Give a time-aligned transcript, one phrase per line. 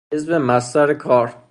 [0.13, 1.35] حزب مصدر کار